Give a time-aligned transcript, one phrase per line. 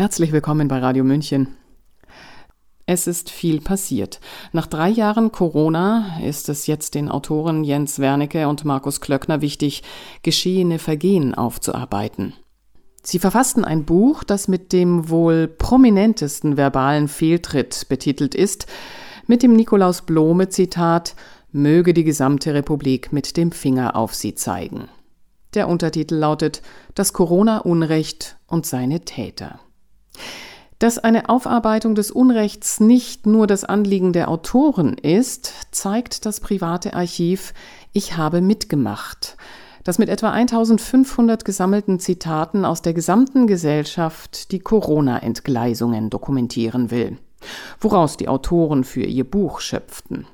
[0.00, 1.58] Herzlich willkommen bei Radio München.
[2.86, 4.18] Es ist viel passiert.
[4.50, 9.82] Nach drei Jahren Corona ist es jetzt den Autoren Jens Wernicke und Markus Klöckner wichtig,
[10.22, 12.32] geschehene Vergehen aufzuarbeiten.
[13.02, 18.66] Sie verfassten ein Buch, das mit dem wohl prominentesten verbalen Fehltritt betitelt ist,
[19.26, 21.14] mit dem Nikolaus Blome Zitat
[21.52, 24.88] Möge die gesamte Republik mit dem Finger auf sie zeigen.
[25.52, 26.62] Der Untertitel lautet
[26.94, 29.60] Das Corona-Unrecht und seine Täter.
[30.80, 36.94] Dass eine Aufarbeitung des Unrechts nicht nur das Anliegen der Autoren ist, zeigt das private
[36.94, 37.52] Archiv
[37.92, 39.36] Ich habe mitgemacht,
[39.84, 47.18] das mit etwa 1500 gesammelten Zitaten aus der gesamten Gesellschaft die Corona-Entgleisungen dokumentieren will,
[47.78, 50.26] woraus die Autoren für ihr Buch schöpften.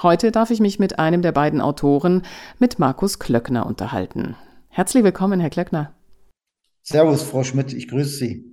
[0.00, 2.22] Heute darf ich mich mit einem der beiden Autoren,
[2.60, 4.36] mit Markus Klöckner, unterhalten.
[4.68, 5.92] Herzlich willkommen, Herr Klöckner.
[6.84, 8.47] Servus, Frau Schmidt, ich grüße Sie.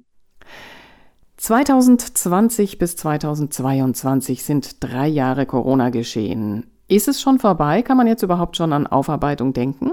[1.45, 6.65] 2020 bis 2022 sind drei Jahre Corona geschehen.
[6.87, 7.83] Ist es schon vorbei?
[7.83, 9.91] Kann man jetzt überhaupt schon an Aufarbeitung denken?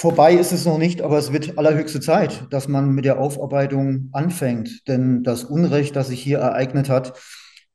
[0.00, 4.10] Vorbei ist es noch nicht, aber es wird allerhöchste Zeit, dass man mit der Aufarbeitung
[4.12, 4.86] anfängt.
[4.86, 7.14] Denn das Unrecht, das sich hier ereignet hat,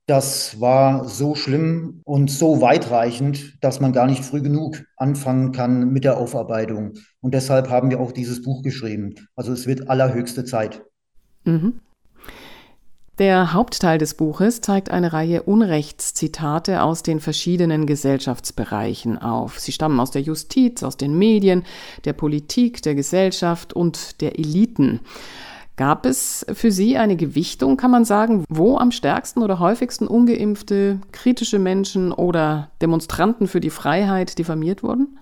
[0.06, 5.90] das war so schlimm und so weitreichend, dass man gar nicht früh genug anfangen kann
[5.90, 6.94] mit der Aufarbeitung.
[7.20, 9.16] Und deshalb haben wir auch dieses Buch geschrieben.
[9.36, 10.86] Also es wird allerhöchste Zeit.
[11.44, 11.82] Mhm.
[13.20, 19.60] Der Hauptteil des Buches zeigt eine Reihe Unrechtszitate aus den verschiedenen Gesellschaftsbereichen auf.
[19.60, 21.64] Sie stammen aus der Justiz, aus den Medien,
[22.06, 25.00] der Politik, der Gesellschaft und der Eliten.
[25.76, 31.00] Gab es für Sie eine Gewichtung, kann man sagen, wo am stärksten oder häufigsten ungeimpfte,
[31.12, 35.20] kritische Menschen oder Demonstranten für die Freiheit diffamiert wurden?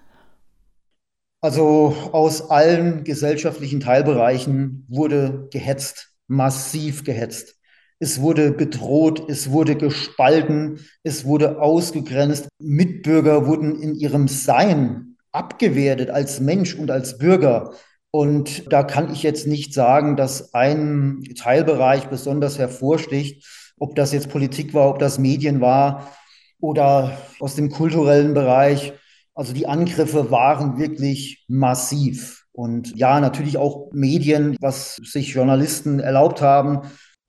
[1.41, 7.60] Also aus allen gesellschaftlichen Teilbereichen wurde gehetzt, massiv gehetzt.
[8.03, 12.47] Es wurde bedroht, es wurde gespalten, es wurde ausgegrenzt.
[12.57, 17.73] Mitbürger wurden in ihrem Sein abgewertet als Mensch und als Bürger.
[18.09, 24.29] Und da kann ich jetzt nicht sagen, dass ein Teilbereich besonders hervorsticht, ob das jetzt
[24.29, 26.11] Politik war, ob das Medien war
[26.59, 28.93] oder aus dem kulturellen Bereich.
[29.35, 32.45] Also die Angriffe waren wirklich massiv.
[32.51, 36.81] Und ja, natürlich auch Medien, was sich Journalisten erlaubt haben,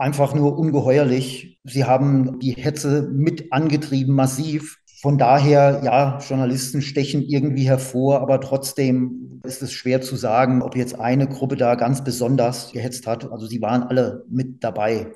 [0.02, 1.58] einfach nur ungeheuerlich.
[1.64, 4.78] Sie haben die Hetze mit angetrieben, massiv.
[5.00, 10.76] Von daher, ja, Journalisten stechen irgendwie hervor, aber trotzdem ist es schwer zu sagen, ob
[10.76, 13.30] jetzt eine Gruppe da ganz besonders gehetzt hat.
[13.30, 15.12] Also sie waren alle mit dabei.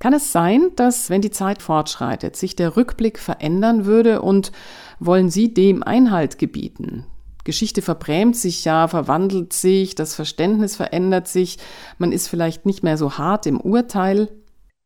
[0.00, 4.52] Kann es sein, dass, wenn die Zeit fortschreitet, sich der Rückblick verändern würde und
[5.00, 7.06] wollen Sie dem Einhalt gebieten?
[7.44, 11.58] Geschichte verbrämt sich ja, verwandelt sich, das Verständnis verändert sich,
[11.98, 14.30] man ist vielleicht nicht mehr so hart im Urteil.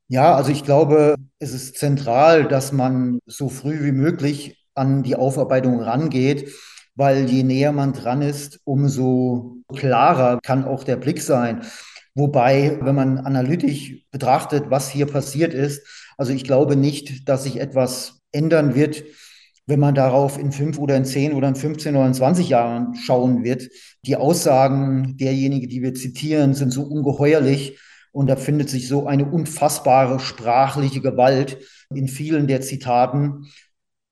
[0.09, 5.17] Ja, also ich glaube, es ist zentral, dass man so früh wie möglich an die
[5.17, 6.53] Aufarbeitung rangeht,
[6.95, 11.63] weil je näher man dran ist, umso klarer kann auch der Blick sein.
[12.15, 15.87] Wobei, wenn man analytisch betrachtet, was hier passiert ist,
[16.17, 19.05] also ich glaube nicht, dass sich etwas ändern wird,
[19.69, 22.95] wenn man darauf in fünf oder in zehn oder in 15 oder in 20 Jahren
[22.95, 23.69] schauen wird.
[24.03, 27.79] Die Aussagen derjenigen, die wir zitieren, sind so ungeheuerlich
[28.11, 31.59] und da findet sich so eine unfassbare sprachliche Gewalt
[31.95, 33.49] in vielen der Zitaten,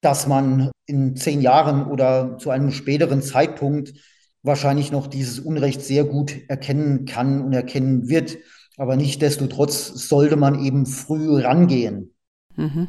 [0.03, 3.95] dass man in zehn Jahren oder zu einem späteren Zeitpunkt
[4.43, 8.37] wahrscheinlich noch dieses Unrecht sehr gut erkennen kann und erkennen wird.
[8.77, 12.13] Aber nichtdestotrotz sollte man eben früh rangehen.
[12.57, 12.89] Mhm.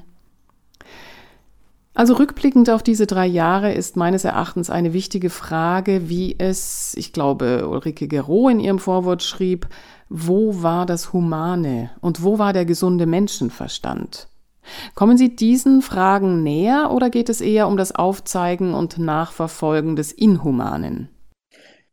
[1.97, 7.11] Also rückblickend auf diese drei Jahre ist meines Erachtens eine wichtige Frage, wie es, ich
[7.11, 9.67] glaube, Ulrike Gero in ihrem Vorwort schrieb,
[10.07, 14.27] wo war das Humane und wo war der gesunde Menschenverstand?
[14.93, 20.11] Kommen Sie diesen Fragen näher oder geht es eher um das Aufzeigen und Nachverfolgen des
[20.11, 21.09] Inhumanen?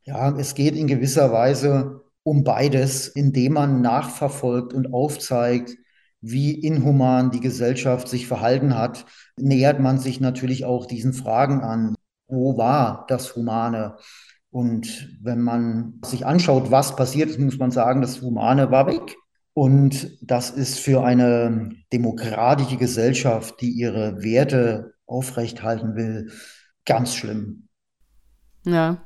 [0.02, 5.78] Ja, es geht in gewisser Weise um beides, indem man nachverfolgt und aufzeigt,
[6.26, 9.04] wie inhuman die Gesellschaft sich verhalten hat,
[9.36, 11.94] nähert man sich natürlich auch diesen Fragen an.
[12.28, 13.96] Wo war das Humane?
[14.50, 19.16] Und wenn man sich anschaut, was passiert ist, muss man sagen, das Humane war weg.
[19.52, 26.32] Und das ist für eine demokratische Gesellschaft, die ihre Werte aufrechthalten will,
[26.86, 27.68] ganz schlimm.
[28.64, 29.02] Ja,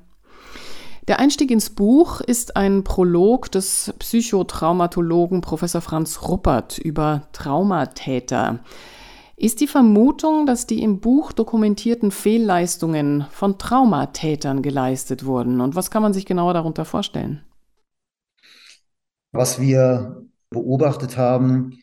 [1.08, 8.60] der Einstieg ins Buch ist ein Prolog des Psychotraumatologen Professor Franz Ruppert über Traumatäter.
[9.34, 15.62] Ist die Vermutung, dass die im Buch dokumentierten Fehlleistungen von Traumatätern geleistet wurden?
[15.62, 17.42] Und was kann man sich genauer darunter vorstellen?
[19.32, 21.78] Was wir beobachtet haben,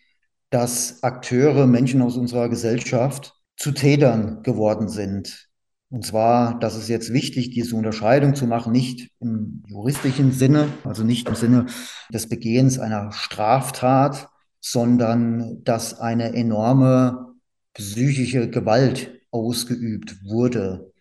[0.52, 5.50] dass Akteure, Menschen aus unserer Gesellschaft zu Tätern geworden sind.
[5.96, 11.06] Und zwar, das ist jetzt wichtig, diese Unterscheidung zu machen, nicht im juristischen Sinne, also
[11.06, 11.68] nicht im Sinne
[12.14, 14.28] des Begehens einer Straftat,
[14.60, 17.36] sondern dass eine enorme
[17.76, 20.92] psychische Gewalt ausgeübt wurde.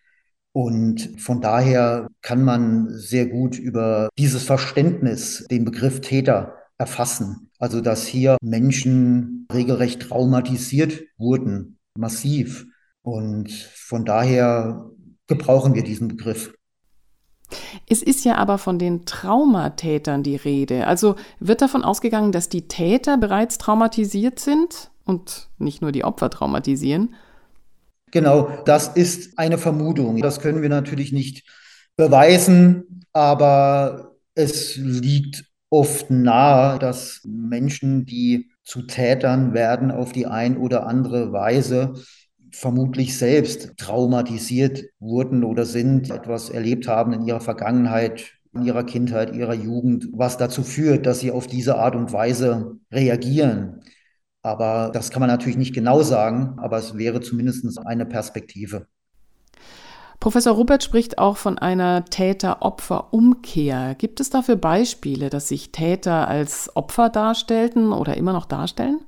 [0.53, 7.51] Und von daher kann man sehr gut über dieses Verständnis den Begriff Täter erfassen.
[7.59, 12.69] Also dass hier Menschen regelrecht traumatisiert wurden, massiv.
[13.05, 14.91] Und von daher
[15.27, 16.55] gebrauchen wir diesen Begriff.
[17.87, 20.87] Es ist ja aber von den Traumatätern die Rede.
[20.87, 26.31] Also wird davon ausgegangen, dass die Täter bereits traumatisiert sind und nicht nur die Opfer
[26.31, 27.15] traumatisieren?
[28.11, 30.23] Genau, das ist eine Vermutung.
[30.23, 31.47] Das können wir natürlich nicht
[31.97, 40.57] beweisen, aber es liegt oft nahe, dass Menschen, die zu Tätern werden, auf die ein
[40.57, 41.93] oder andere Weise
[42.55, 49.35] vermutlich selbst traumatisiert wurden oder sind, etwas erlebt haben in ihrer Vergangenheit, in ihrer Kindheit,
[49.35, 53.81] ihrer Jugend, was dazu führt, dass sie auf diese Art und Weise reagieren.
[54.43, 58.87] Aber das kann man natürlich nicht genau sagen, aber es wäre zumindest eine Perspektive.
[60.21, 63.95] Professor Rupert spricht auch von einer Täter-Opfer-Umkehr.
[63.97, 69.01] Gibt es dafür Beispiele, dass sich Täter als Opfer darstellten oder immer noch darstellen?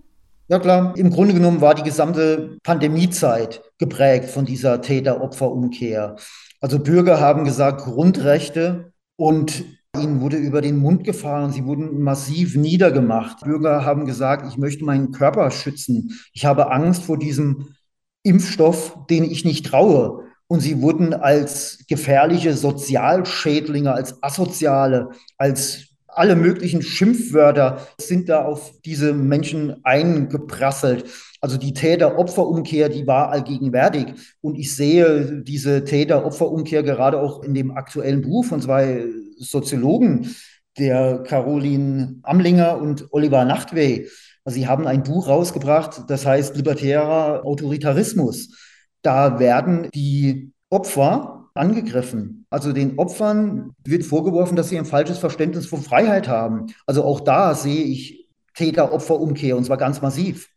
[0.49, 6.15] Ja klar, im Grunde genommen war die gesamte Pandemiezeit geprägt von dieser Täter-Opfer-Umkehr.
[6.61, 9.65] Also Bürger haben gesagt, Grundrechte und
[10.01, 13.41] ihnen wurde über den Mund gefahren, sie wurden massiv niedergemacht.
[13.41, 16.13] Bürger haben gesagt, ich möchte meinen Körper schützen.
[16.33, 17.75] Ich habe Angst vor diesem
[18.23, 20.27] Impfstoff, den ich nicht traue.
[20.47, 28.73] Und sie wurden als gefährliche Sozialschädlinge, als Asoziale, als alle möglichen Schimpfwörter sind da auf
[28.85, 31.05] diese Menschen eingeprasselt.
[31.41, 34.15] Also die Täter-Opfer-Umkehr, die war allgegenwärtig.
[34.41, 39.05] Und ich sehe diese Täter-Opfer-Umkehr gerade auch in dem aktuellen Buch von zwei
[39.39, 40.35] Soziologen,
[40.79, 44.09] der Caroline Amlinger und Oliver Nachtwey.
[44.45, 48.57] Also sie haben ein Buch rausgebracht, das heißt Libertärer Autoritarismus.
[49.03, 52.47] Da werden die Opfer angegriffen.
[52.51, 56.67] Also den Opfern wird vorgeworfen, dass sie ein falsches Verständnis von Freiheit haben.
[56.87, 60.49] Also auch da sehe ich Täter-Opfer-Umkehr und zwar ganz massiv.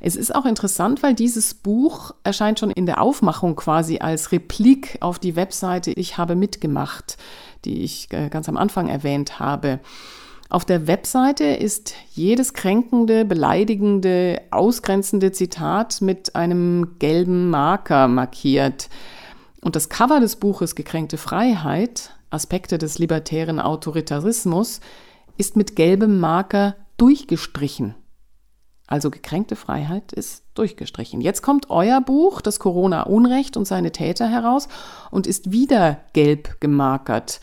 [0.00, 4.98] Es ist auch interessant, weil dieses Buch erscheint schon in der Aufmachung quasi als Replik
[5.00, 7.16] auf die Webseite Ich habe mitgemacht,
[7.64, 9.80] die ich äh, ganz am Anfang erwähnt habe.
[10.50, 18.88] Auf der Webseite ist jedes kränkende, beleidigende, ausgrenzende Zitat mit einem gelben Marker markiert.
[19.64, 24.80] Und das Cover des Buches Gekränkte Freiheit, Aspekte des libertären Autoritarismus,
[25.38, 27.94] ist mit gelbem Marker durchgestrichen.
[28.86, 31.22] Also gekränkte Freiheit ist durchgestrichen.
[31.22, 34.68] Jetzt kommt euer Buch, das Corona-Unrecht und seine Täter heraus
[35.10, 37.40] und ist wieder gelb gemarkert.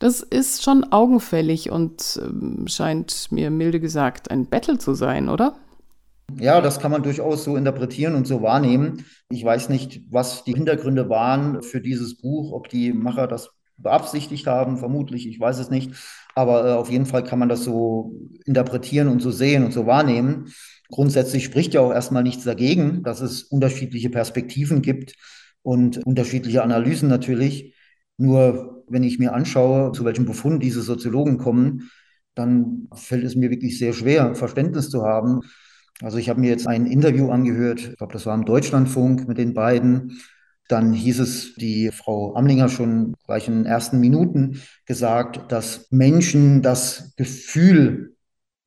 [0.00, 5.54] Das ist schon augenfällig und äh, scheint mir milde gesagt ein Battle zu sein, oder?
[6.38, 9.04] Ja, das kann man durchaus so interpretieren und so wahrnehmen.
[9.28, 14.46] Ich weiß nicht, was die Hintergründe waren für dieses Buch, ob die Macher das beabsichtigt
[14.46, 15.92] haben, vermutlich, ich weiß es nicht.
[16.34, 18.14] Aber äh, auf jeden Fall kann man das so
[18.44, 20.52] interpretieren und so sehen und so wahrnehmen.
[20.90, 25.14] Grundsätzlich spricht ja auch erstmal nichts dagegen, dass es unterschiedliche Perspektiven gibt
[25.62, 27.74] und unterschiedliche Analysen natürlich.
[28.18, 31.90] Nur wenn ich mir anschaue, zu welchem Befund diese Soziologen kommen,
[32.34, 35.40] dann fällt es mir wirklich sehr schwer, Verständnis zu haben
[36.02, 39.38] also ich habe mir jetzt ein Interview angehört, ich glaube, das war im Deutschlandfunk mit
[39.38, 40.20] den beiden.
[40.68, 46.62] Dann hieß es, die Frau Amlinger schon gleich in den ersten Minuten gesagt, dass Menschen
[46.62, 48.16] das Gefühl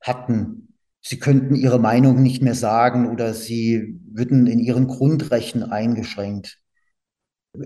[0.01, 6.60] hatten, sie könnten ihre Meinung nicht mehr sagen oder sie würden in ihren Grundrechten eingeschränkt.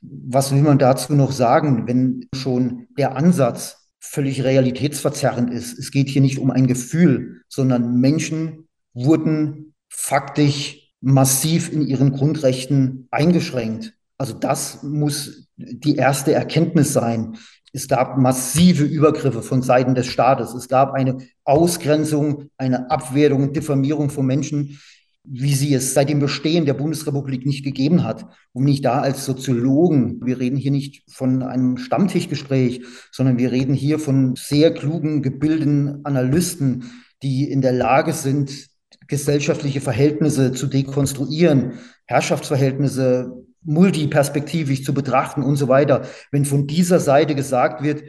[0.00, 5.78] Was will man dazu noch sagen, wenn schon der Ansatz völlig realitätsverzerrend ist?
[5.78, 13.08] Es geht hier nicht um ein Gefühl, sondern Menschen wurden faktisch massiv in ihren Grundrechten
[13.10, 13.94] eingeschränkt.
[14.18, 17.36] Also das muss die erste Erkenntnis sein.
[17.72, 20.54] Es gab massive Übergriffe von Seiten des Staates.
[20.54, 24.78] Es gab eine Ausgrenzung, eine Abwertung Diffamierung von Menschen,
[25.24, 28.26] wie sie es seit dem Bestehen der Bundesrepublik nicht gegeben hat.
[28.52, 33.74] Und nicht da als Soziologen, wir reden hier nicht von einem Stammtischgespräch, sondern wir reden
[33.74, 36.90] hier von sehr klugen, gebildeten Analysten,
[37.22, 38.69] die in der Lage sind,
[39.10, 46.06] gesellschaftliche Verhältnisse zu dekonstruieren, Herrschaftsverhältnisse multiperspektivisch zu betrachten und so weiter.
[46.30, 48.02] Wenn von dieser Seite gesagt wird,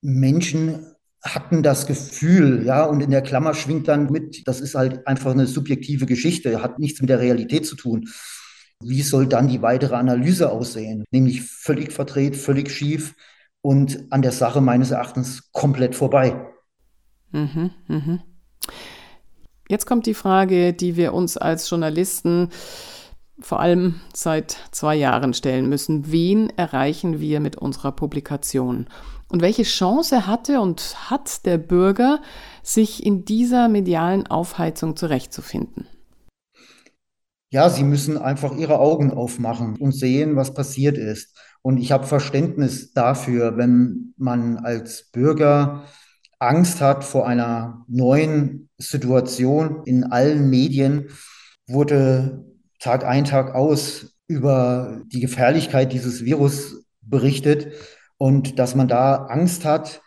[0.00, 0.86] Menschen
[1.24, 5.32] hatten das Gefühl, ja, und in der Klammer schwingt dann mit, das ist halt einfach
[5.32, 8.08] eine subjektive Geschichte, hat nichts mit der Realität zu tun.
[8.84, 11.04] Wie soll dann die weitere Analyse aussehen?
[11.12, 13.14] Nämlich völlig verdreht, völlig schief
[13.60, 16.48] und an der Sache meines Erachtens komplett vorbei.
[17.30, 18.20] Mhm, mhm.
[19.72, 22.50] Jetzt kommt die Frage, die wir uns als Journalisten
[23.40, 26.12] vor allem seit zwei Jahren stellen müssen.
[26.12, 28.86] Wen erreichen wir mit unserer Publikation?
[29.30, 32.20] Und welche Chance hatte und hat der Bürger,
[32.62, 35.86] sich in dieser medialen Aufheizung zurechtzufinden?
[37.50, 41.34] Ja, sie müssen einfach ihre Augen aufmachen und sehen, was passiert ist.
[41.62, 45.84] Und ich habe Verständnis dafür, wenn man als Bürger
[46.42, 51.08] Angst hat vor einer neuen Situation in allen Medien,
[51.68, 52.44] wurde
[52.80, 57.68] Tag ein, Tag aus über die Gefährlichkeit dieses Virus berichtet
[58.18, 60.02] und dass man da Angst hat,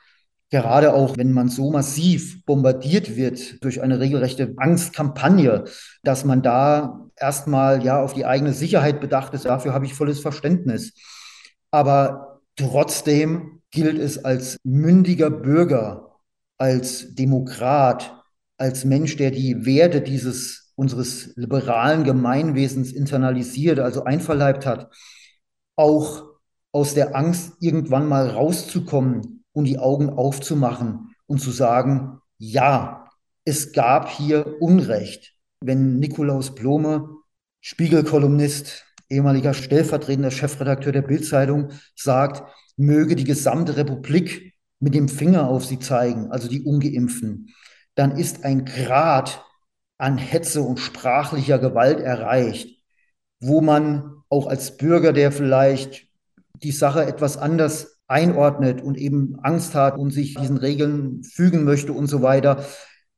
[0.49, 5.63] gerade auch wenn man so massiv bombardiert wird durch eine regelrechte Angstkampagne,
[6.03, 9.45] dass man da erstmal ja auf die eigene Sicherheit bedacht ist.
[9.45, 10.93] Dafür habe ich volles Verständnis.
[11.71, 16.04] Aber trotzdem gilt es als mündiger Bürger,
[16.57, 18.24] als Demokrat,
[18.57, 24.93] als Mensch, der die Werte dieses unseres liberalen Gemeinwesens internalisiert, also einverleibt hat,
[25.75, 26.24] auch
[26.71, 33.09] aus der Angst irgendwann mal rauszukommen und die Augen aufzumachen und zu sagen, ja,
[33.45, 35.33] es gab hier Unrecht.
[35.62, 37.09] Wenn Nikolaus Blome,
[37.62, 42.43] Spiegelkolumnist, ehemaliger stellvertretender Chefredakteur der Bildzeitung, sagt,
[42.75, 47.53] möge die gesamte Republik mit dem Finger auf sie zeigen, also die Ungeimpften,
[47.96, 49.44] dann ist ein Grad
[49.98, 52.82] an Hetze und sprachlicher Gewalt erreicht,
[53.39, 56.08] wo man auch als Bürger, der vielleicht
[56.63, 61.94] die Sache etwas anders einordnet und eben Angst hat und sich diesen Regeln fügen möchte
[61.94, 62.65] und so weiter,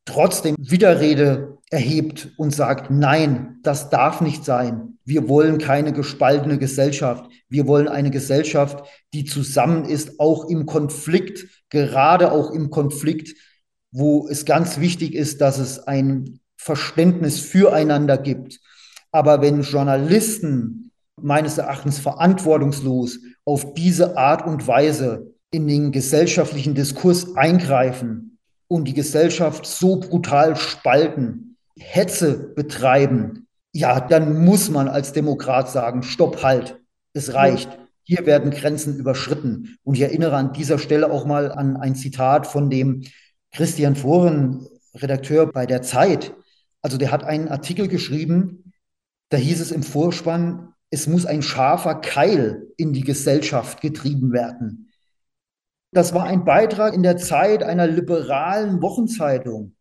[0.06, 4.98] trotzdem Widerrede erhebt und sagt, nein, das darf nicht sein.
[5.04, 7.30] Wir wollen keine gespaltene Gesellschaft.
[7.50, 13.36] Wir wollen eine Gesellschaft, die zusammen ist, auch im Konflikt, gerade auch im Konflikt,
[13.92, 18.60] wo es ganz wichtig ist, dass es ein Verständnis füreinander gibt.
[19.12, 27.36] Aber wenn Journalisten meines Erachtens verantwortungslos auf diese Art und Weise in den gesellschaftlichen Diskurs
[27.36, 31.47] eingreifen und die Gesellschaft so brutal spalten,
[31.80, 36.80] Hetze betreiben, ja, dann muss man als Demokrat sagen, stopp, halt,
[37.14, 37.78] es reicht.
[38.04, 39.78] Hier werden Grenzen überschritten.
[39.84, 43.04] Und ich erinnere an dieser Stelle auch mal an ein Zitat von dem
[43.52, 46.34] Christian Foren, Redakteur bei der Zeit,
[46.82, 48.72] also der hat einen Artikel geschrieben,
[49.30, 54.92] da hieß es im Vorspann, es muss ein scharfer Keil in die Gesellschaft getrieben werden.
[55.92, 59.77] Das war ein Beitrag in der Zeit einer liberalen Wochenzeitung.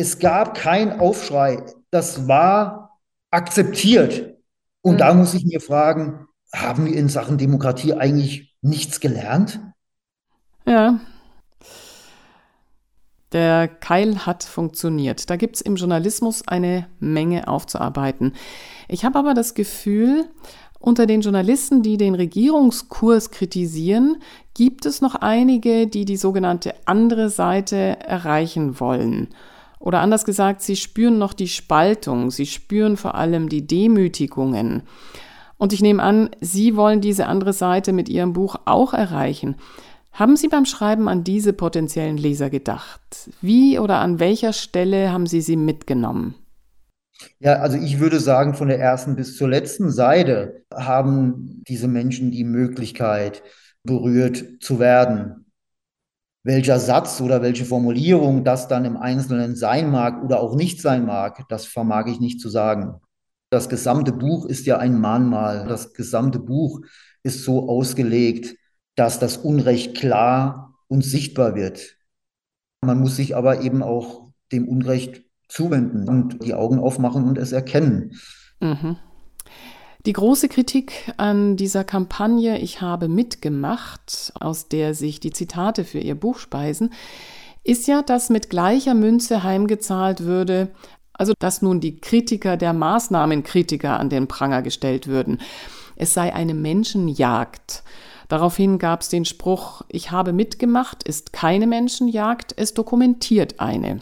[0.00, 1.62] Es gab keinen Aufschrei.
[1.90, 2.98] Das war
[3.30, 4.34] akzeptiert.
[4.80, 4.98] Und mhm.
[4.98, 9.60] da muss ich mir fragen, haben wir in Sachen Demokratie eigentlich nichts gelernt?
[10.64, 11.00] Ja,
[13.32, 15.28] der Keil hat funktioniert.
[15.28, 18.32] Da gibt es im Journalismus eine Menge aufzuarbeiten.
[18.88, 20.30] Ich habe aber das Gefühl,
[20.78, 24.16] unter den Journalisten, die den Regierungskurs kritisieren,
[24.54, 29.28] gibt es noch einige, die die sogenannte andere Seite erreichen wollen.
[29.80, 34.82] Oder anders gesagt, sie spüren noch die Spaltung, sie spüren vor allem die Demütigungen.
[35.56, 39.56] Und ich nehme an, Sie wollen diese andere Seite mit Ihrem Buch auch erreichen.
[40.12, 43.30] Haben Sie beim Schreiben an diese potenziellen Leser gedacht?
[43.42, 46.34] Wie oder an welcher Stelle haben Sie sie mitgenommen?
[47.40, 52.30] Ja, also ich würde sagen, von der ersten bis zur letzten Seite haben diese Menschen
[52.30, 53.42] die Möglichkeit,
[53.82, 55.44] berührt zu werden.
[56.42, 61.04] Welcher Satz oder welche Formulierung das dann im Einzelnen sein mag oder auch nicht sein
[61.04, 63.00] mag, das vermag ich nicht zu sagen.
[63.50, 65.66] Das gesamte Buch ist ja ein Mahnmal.
[65.66, 66.80] Das gesamte Buch
[67.22, 68.56] ist so ausgelegt,
[68.94, 71.96] dass das Unrecht klar und sichtbar wird.
[72.82, 77.52] Man muss sich aber eben auch dem Unrecht zuwenden und die Augen aufmachen und es
[77.52, 78.18] erkennen.
[78.60, 78.96] Mhm.
[80.06, 85.98] Die große Kritik an dieser Kampagne Ich habe mitgemacht, aus der sich die Zitate für
[85.98, 86.94] ihr Buch speisen,
[87.64, 90.70] ist ja, dass mit gleicher Münze heimgezahlt würde,
[91.12, 95.38] also dass nun die Kritiker der Maßnahmenkritiker an den Pranger gestellt würden.
[95.96, 97.82] Es sei eine Menschenjagd.
[98.28, 104.00] Daraufhin gab es den Spruch, ich habe mitgemacht, ist keine Menschenjagd, es dokumentiert eine.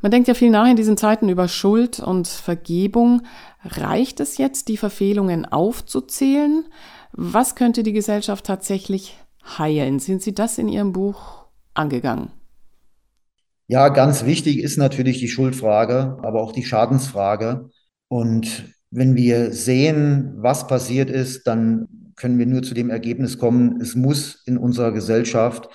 [0.00, 3.22] Man denkt ja viel nach in diesen Zeiten über Schuld und Vergebung.
[3.64, 6.64] Reicht es jetzt, die Verfehlungen aufzuzählen?
[7.12, 9.16] Was könnte die Gesellschaft tatsächlich
[9.58, 9.98] heilen?
[9.98, 12.30] Sind Sie das in Ihrem Buch angegangen?
[13.66, 17.68] Ja, ganz wichtig ist natürlich die Schuldfrage, aber auch die Schadensfrage.
[18.08, 23.80] Und wenn wir sehen, was passiert ist, dann können wir nur zu dem Ergebnis kommen,
[23.80, 25.68] es muss in unserer Gesellschaft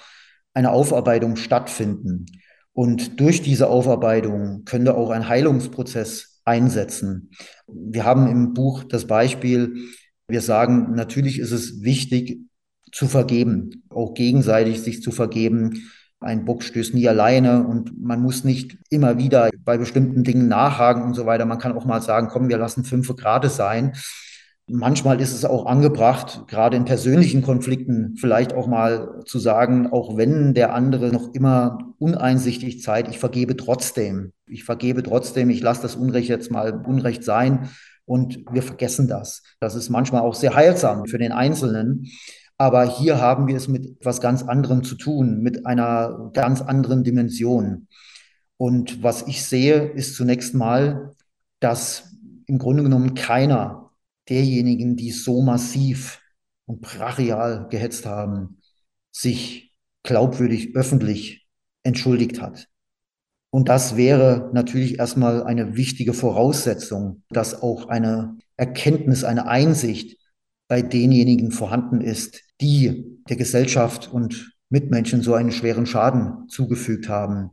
[0.53, 2.25] eine Aufarbeitung stattfinden.
[2.73, 7.29] Und durch diese Aufarbeitung könnte auch ein Heilungsprozess einsetzen.
[7.67, 9.75] Wir haben im Buch das Beispiel,
[10.27, 12.39] wir sagen, natürlich ist es wichtig
[12.91, 15.83] zu vergeben, auch gegenseitig sich zu vergeben,
[16.23, 21.03] ein Bock stößt nie alleine und man muss nicht immer wieder bei bestimmten Dingen nachhaken
[21.03, 21.45] und so weiter.
[21.45, 23.93] Man kann auch mal sagen, komm, wir lassen fünf Grad sein.
[24.67, 30.15] Manchmal ist es auch angebracht, gerade in persönlichen Konflikten vielleicht auch mal zu sagen, auch
[30.15, 34.31] wenn der andere noch immer uneinsichtig zeigt, ich vergebe trotzdem.
[34.47, 37.69] Ich vergebe trotzdem, ich lasse das Unrecht jetzt mal Unrecht sein
[38.05, 39.43] und wir vergessen das.
[39.59, 42.07] Das ist manchmal auch sehr heilsam für den Einzelnen.
[42.57, 47.03] Aber hier haben wir es mit etwas ganz anderem zu tun, mit einer ganz anderen
[47.03, 47.87] Dimension.
[48.55, 51.11] Und was ich sehe, ist zunächst mal,
[51.59, 52.15] dass
[52.45, 53.82] im Grunde genommen keiner
[54.29, 56.21] derjenigen, die so massiv
[56.65, 58.61] und brachial gehetzt haben,
[59.11, 61.47] sich glaubwürdig öffentlich
[61.83, 62.67] entschuldigt hat.
[63.49, 70.17] Und das wäre natürlich erstmal eine wichtige Voraussetzung, dass auch eine Erkenntnis, eine Einsicht
[70.67, 77.51] bei denjenigen vorhanden ist, die der Gesellschaft und Mitmenschen so einen schweren Schaden zugefügt haben.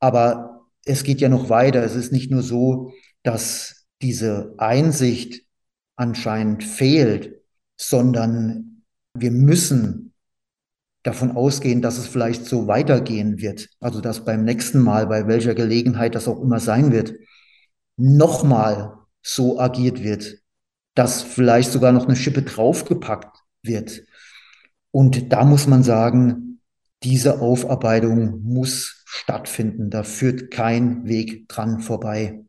[0.00, 1.82] Aber es geht ja noch weiter.
[1.84, 2.92] Es ist nicht nur so,
[3.22, 5.43] dass diese Einsicht
[5.96, 7.40] anscheinend fehlt,
[7.76, 8.82] sondern
[9.14, 10.12] wir müssen
[11.02, 13.68] davon ausgehen, dass es vielleicht so weitergehen wird.
[13.80, 17.14] Also dass beim nächsten Mal, bei welcher Gelegenheit das auch immer sein wird,
[17.96, 20.38] nochmal so agiert wird,
[20.94, 24.02] dass vielleicht sogar noch eine Schippe draufgepackt wird.
[24.90, 26.60] Und da muss man sagen,
[27.02, 29.90] diese Aufarbeitung muss stattfinden.
[29.90, 32.43] Da führt kein Weg dran vorbei.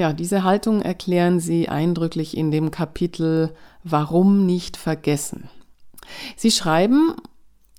[0.00, 5.50] Ja, diese Haltung erklären Sie eindrücklich in dem Kapitel Warum nicht vergessen.
[6.36, 7.16] Sie schreiben,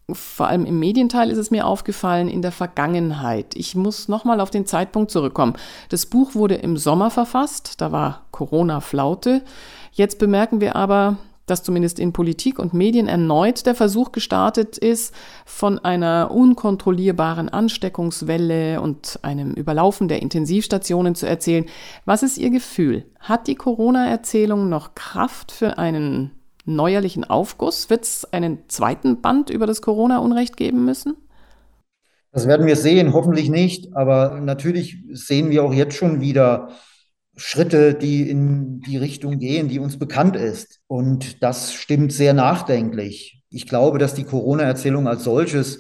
[0.08, 3.56] vor allem im Medienteil ist es mir aufgefallen, in der Vergangenheit.
[3.56, 5.56] Ich muss nochmal auf den Zeitpunkt zurückkommen.
[5.90, 9.42] Das Buch wurde im Sommer verfasst, da war Corona-Flaute.
[9.92, 11.18] Jetzt bemerken wir aber,
[11.52, 15.14] dass zumindest in Politik und Medien erneut der Versuch gestartet ist,
[15.46, 21.66] von einer unkontrollierbaren Ansteckungswelle und einem Überlaufen der Intensivstationen zu erzählen.
[22.06, 23.06] Was ist Ihr Gefühl?
[23.20, 26.32] Hat die Corona-Erzählung noch Kraft für einen
[26.66, 27.90] neuerlichen Aufguss?
[27.90, 31.16] Wird es einen zweiten Band über das Corona-Unrecht geben müssen?
[32.32, 33.94] Das werden wir sehen, hoffentlich nicht.
[33.94, 36.70] Aber natürlich sehen wir auch jetzt schon wieder
[37.42, 40.80] Schritte, die in die Richtung gehen, die uns bekannt ist.
[40.88, 43.44] Und das stimmt sehr nachdenklich.
[43.50, 45.80] Ich glaube, dass die Corona-Erzählung als solches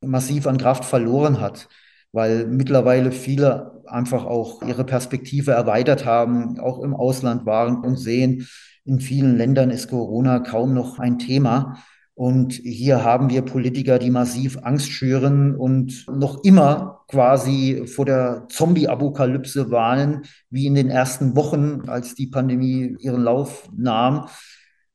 [0.00, 1.68] massiv an Kraft verloren hat,
[2.12, 8.48] weil mittlerweile viele einfach auch ihre Perspektive erweitert haben, auch im Ausland waren und sehen,
[8.84, 11.82] in vielen Ländern ist Corona kaum noch ein Thema.
[12.20, 18.44] Und hier haben wir Politiker, die massiv Angst schüren und noch immer quasi vor der
[18.50, 24.28] Zombie-Apokalypse warnen, wie in den ersten Wochen, als die Pandemie ihren Lauf nahm.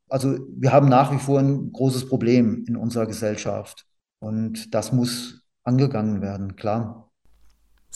[0.08, 3.88] Also wir haben nach wie vor ein großes Problem in unserer Gesellschaft.
[4.20, 7.02] Und das muss angegangen werden, klar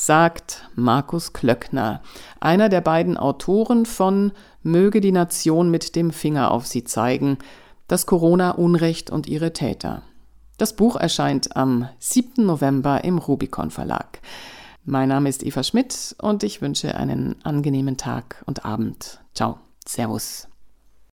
[0.02, 2.02] sagt Markus Klöckner,
[2.39, 4.32] einer der beiden Autoren von
[4.63, 7.38] Möge die Nation mit dem Finger auf sie zeigen,
[7.89, 10.04] das Corona-Unrecht und ihre Täter.
[10.58, 12.45] Das Buch erscheint am 7.
[12.45, 14.21] November im Rubicon Verlag.
[14.86, 19.21] Mein Name ist Eva Schmidt und ich wünsche einen angenehmen Tag und Abend.
[19.34, 19.60] Ciao.
[19.86, 20.49] Servus.